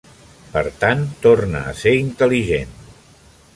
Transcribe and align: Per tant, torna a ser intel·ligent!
Per 0.53 0.63
tant, 0.83 1.03
torna 1.27 1.61
a 1.67 1.75
ser 1.83 1.95
intel·ligent! 1.99 2.75